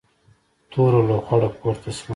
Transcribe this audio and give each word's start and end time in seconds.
توره 0.71 1.01
لوخړه 1.07 1.49
پورته 1.59 1.89
شوه. 1.97 2.09